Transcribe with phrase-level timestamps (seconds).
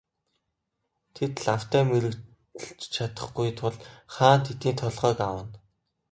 [1.15, 3.75] Тэд лавтай мэргэлж чадахгүй тул
[4.13, 5.49] хаан тэдний толгойг авна.